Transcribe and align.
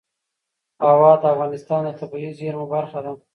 هوا 0.83 1.13
د 1.21 1.23
افغانستان 1.33 1.81
د 1.85 1.89
طبیعي 1.99 2.31
زیرمو 2.39 2.65
برخه 2.75 2.99
ده. 3.05 3.11